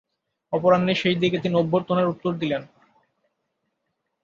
[0.53, 2.61] অপরাহ্নের শেষদিকে তিনি অভ্যর্থনার উত্তর দিলেন।